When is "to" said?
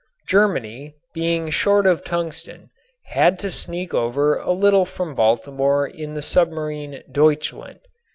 3.37-3.51